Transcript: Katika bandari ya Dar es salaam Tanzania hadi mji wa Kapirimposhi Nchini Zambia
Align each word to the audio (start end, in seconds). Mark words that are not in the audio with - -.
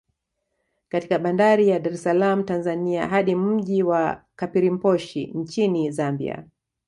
Katika 0.89 1.19
bandari 1.19 1.67
ya 1.67 1.79
Dar 1.79 1.93
es 1.93 2.03
salaam 2.03 2.43
Tanzania 2.45 3.07
hadi 3.07 3.35
mji 3.35 3.83
wa 3.83 4.23
Kapirimposhi 4.35 5.25
Nchini 5.25 5.91
Zambia 5.91 6.45